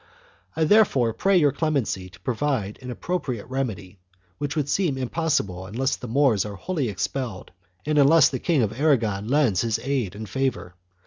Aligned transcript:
I 0.55 0.63
therefore 0.63 1.13
pray 1.13 1.37
your 1.37 1.51
clemency 1.51 2.09
to 2.09 2.19
provide 2.21 2.79
an 2.81 2.89
appropriate 2.89 3.45
remedy, 3.45 3.99
which 4.39 4.55
would 4.55 4.67
seem 4.67 4.97
impossible 4.97 5.67
unless 5.67 5.95
the 5.95 6.07
Moors 6.07 6.43
are 6.43 6.55
wholly 6.55 6.89
expelled 6.89 7.51
and 7.85 7.99
unless 7.99 8.27
the 8.27 8.39
King 8.39 8.63
of 8.63 8.79
Aragon 8.81 9.27
lends 9.27 9.61
his 9.61 9.77
aid 9.77 10.15
and 10.15 10.27
favor. 10.27 10.73